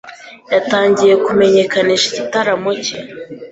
[0.53, 2.97] yatagiye kumenyekanisha igitaramo cye